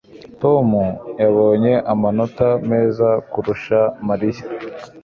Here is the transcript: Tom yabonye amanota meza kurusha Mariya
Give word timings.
Tom 0.41 0.69
yabonye 1.21 1.73
amanota 1.93 2.47
meza 2.69 3.07
kurusha 3.31 3.79
Mariya 4.07 4.43